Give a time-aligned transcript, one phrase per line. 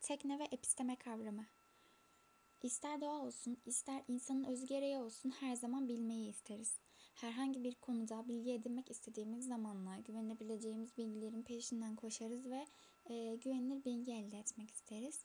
[0.00, 1.46] Tekne ve episteme kavramı.
[2.62, 6.78] İster doğa olsun, ister insanın öz gereği olsun her zaman bilmeyi isteriz.
[7.14, 12.66] Herhangi bir konuda bilgi edinmek istediğimiz zamanlar güvenebileceğimiz bilgilerin peşinden koşarız ve
[13.06, 15.24] e, güvenilir bilgi elde etmek isteriz.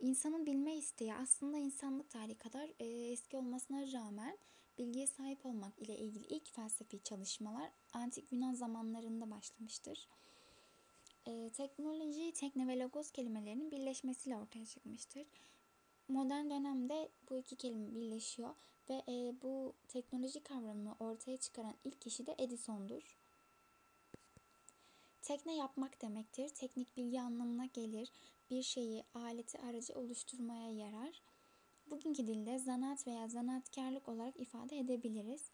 [0.00, 4.38] İnsanın bilme isteği aslında insanlık tarihi kadar e, eski olmasına rağmen
[4.78, 10.08] bilgiye sahip olmak ile ilgili ilk felsefi çalışmalar antik Yunan zamanlarında başlamıştır.
[11.28, 15.26] E, teknoloji, tekne ve logos kelimelerinin birleşmesiyle ortaya çıkmıştır.
[16.08, 18.54] Modern dönemde bu iki kelime birleşiyor
[18.90, 23.16] ve e, bu teknoloji kavramını ortaya çıkaran ilk kişi de Edison'dur.
[25.22, 26.48] Tekne yapmak demektir.
[26.48, 28.12] Teknik bilgi anlamına gelir.
[28.50, 31.22] Bir şeyi, aleti, aracı oluşturmaya yarar.
[31.90, 35.50] Bugünkü dilde zanaat veya zanaatkarlık olarak ifade edebiliriz.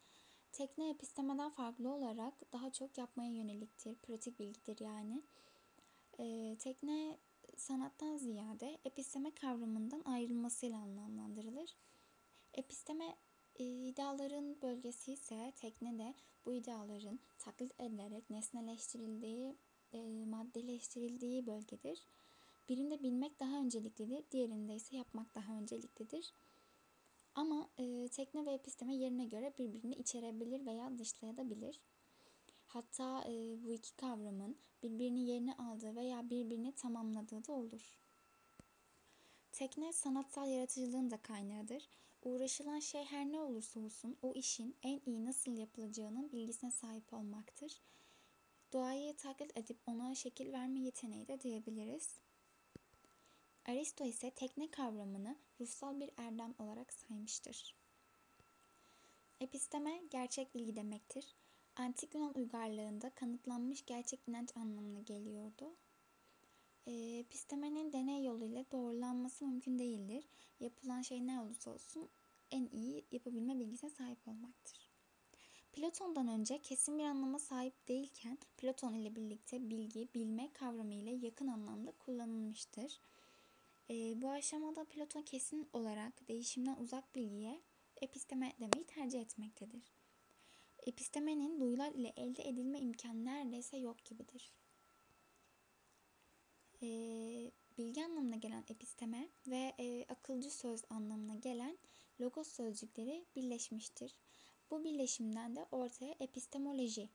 [0.53, 3.95] Tekne epistemeden farklı olarak daha çok yapmaya yöneliktir.
[3.95, 5.23] Pratik bilgidir yani.
[6.19, 7.19] E, tekne
[7.57, 11.77] sanattan ziyade episteme kavramından ayrılmasıyla anlamlandırılır.
[12.55, 13.17] Episteme
[13.57, 16.15] e, ideaların bölgesi ise tekne de
[16.47, 19.57] bu ideaların taklit edilerek nesneleştirildiği,
[19.93, 22.07] e, maddeleştirildiği bölgedir.
[22.69, 26.33] Birinde bilmek daha önceliklidir, diğerinde ise yapmak daha önceliklidir.
[27.35, 31.81] Ama e, tekne ve episteme yerine göre birbirini içerebilir veya dışlayabilir.
[32.75, 37.99] Hatta e, bu iki kavramın birbirini yerine aldığı veya birbirini tamamladığı da olur.
[39.53, 41.89] Tekne sanatsal yaratıcılığın da kaynağıdır.
[42.23, 47.81] Uğraşılan şey her ne olursa olsun o işin en iyi nasıl yapılacağının bilgisine sahip olmaktır.
[48.73, 52.15] Doğayı taklit edip ona şekil verme yeteneği de diyebiliriz.
[53.67, 57.77] Aristo ise tekne kavramını ruhsal bir erdem olarak saymıştır.
[59.41, 61.35] Episteme gerçek bilgi demektir.
[61.77, 65.77] Antik Yunan uygarlığında kanıtlanmış gerçek inanç anlamına geliyordu.
[66.87, 70.29] Epistemenin deney yoluyla doğrulanması mümkün değildir.
[70.61, 72.09] Yapılan şey ne olursa olsun
[72.51, 74.91] en iyi yapabilme bilgisine sahip olmaktır.
[75.73, 81.47] Platon'dan önce kesin bir anlama sahip değilken Platon ile birlikte bilgi, bilme kavramı ile yakın
[81.47, 83.01] anlamda kullanılmıştır.
[83.91, 87.61] E, bu aşamada Platon kesin olarak değişimden uzak bilgiye
[88.01, 90.04] episteme demeyi tercih etmektedir.
[90.85, 94.53] Epistemenin duyular ile elde edilme imkanı neredeyse yok gibidir.
[96.83, 96.87] E,
[97.79, 101.79] bilgi anlamına gelen episteme ve e, akılcı söz anlamına gelen
[102.21, 104.19] logos sözcükleri birleşmiştir.
[104.71, 107.11] Bu birleşimden de ortaya epistemoloji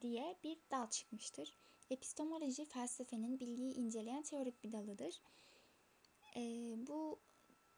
[0.00, 1.54] diye bir dal çıkmıştır.
[1.90, 5.22] Epistemoloji felsefenin bilgiyi inceleyen teorik bir dalıdır.
[6.36, 6.40] E,
[6.76, 7.20] bu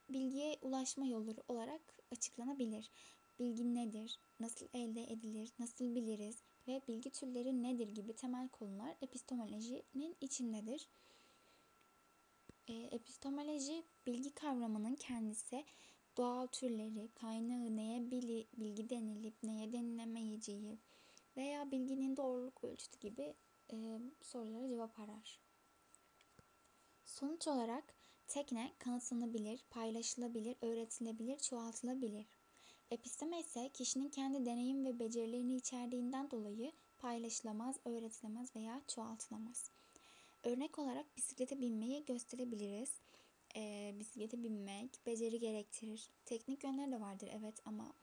[0.08, 2.90] bilgiye ulaşma yolları olarak açıklanabilir.
[3.38, 4.18] Bilgi nedir?
[4.40, 5.52] Nasıl elde edilir?
[5.58, 6.42] Nasıl biliriz?
[6.68, 10.88] Ve bilgi türleri nedir gibi temel konular epistemolojinin içindedir.
[12.68, 15.64] E, epistemoloji bilgi kavramının kendisi
[16.16, 20.78] doğal türleri, kaynağı neye bili, bilgi denilip neye denilemeyeceği
[21.36, 23.34] veya bilginin doğruluk ölçütü gibi
[23.72, 25.40] e, sorulara cevap arar.
[27.04, 27.94] Sonuç olarak
[28.28, 32.26] tekne kanıtlanabilir, paylaşılabilir, öğretilebilir, çoğaltılabilir.
[32.90, 39.70] Episteme ise kişinin kendi deneyim ve becerilerini içerdiğinden dolayı paylaşılamaz, öğretilemez veya çoğaltılamaz.
[40.42, 43.00] Örnek olarak bisiklete binmeyi gösterebiliriz.
[43.56, 46.10] Ee, bisiklete binmek beceri gerektirir.
[46.24, 47.94] Teknik yönleri de vardır evet ama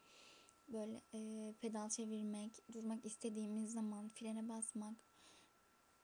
[0.68, 4.96] böyle e, pedal çevirmek, durmak istediğimiz zaman frene basmak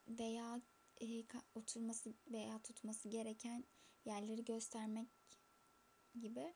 [0.08, 0.62] veya
[1.02, 1.24] e,
[1.56, 3.64] oturması veya tutması gereken
[4.06, 5.08] yerleri göstermek
[6.20, 6.54] gibi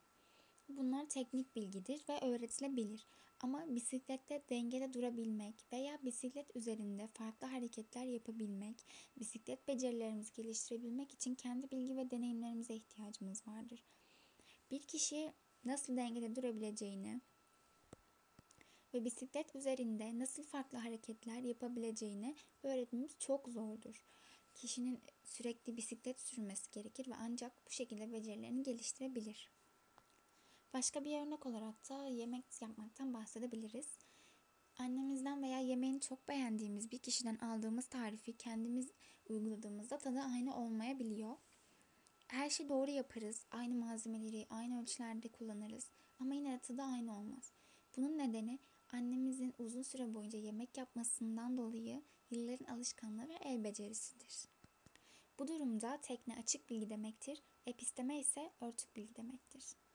[0.77, 3.07] Bunlar teknik bilgidir ve öğretilebilir.
[3.39, 8.85] Ama bisiklette dengede durabilmek veya bisiklet üzerinde farklı hareketler yapabilmek,
[9.19, 13.83] bisiklet becerilerimizi geliştirebilmek için kendi bilgi ve deneyimlerimize ihtiyacımız vardır.
[14.71, 15.33] Bir kişi
[15.65, 17.21] nasıl dengede durabileceğini
[18.93, 24.05] ve bisiklet üzerinde nasıl farklı hareketler yapabileceğini öğretmemiz çok zordur.
[24.55, 29.60] Kişinin sürekli bisiklet sürmesi gerekir ve ancak bu şekilde becerilerini geliştirebilir.
[30.73, 33.97] Başka bir örnek olarak da yemek yapmaktan bahsedebiliriz.
[34.77, 38.91] Annemizden veya yemeğini çok beğendiğimiz bir kişiden aldığımız tarifi kendimiz
[39.29, 41.37] uyguladığımızda tadı aynı olmayabiliyor.
[42.27, 43.45] Her şeyi doğru yaparız.
[43.51, 45.91] Aynı malzemeleri aynı ölçülerde kullanırız.
[46.19, 47.51] Ama yine de tadı aynı olmaz.
[47.97, 48.59] Bunun nedeni
[48.93, 54.45] annemizin uzun süre boyunca yemek yapmasından dolayı yılların alışkanlığı ve el becerisidir.
[55.39, 59.63] Bu durumda tekne açık bilgi demektir, episteme ise örtük bilgi demektir.